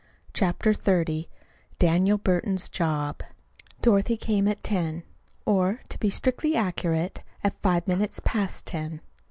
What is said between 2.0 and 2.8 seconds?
BURTON'S